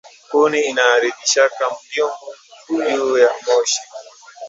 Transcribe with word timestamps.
Nkuni 0.27 0.59
inaaribishaka 0.69 1.63
byungu 1.87 2.29
juya 2.93 3.29
moshi 3.43 3.81